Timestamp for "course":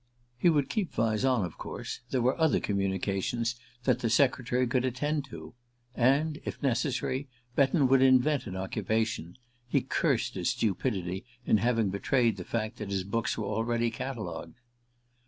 1.59-1.99